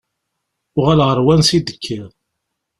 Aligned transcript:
Uɣaleɣ 0.77 1.07
ɣer 1.09 1.19
wansi 1.25 1.55
i 1.57 1.59
d-kkiɣ. 1.67 2.07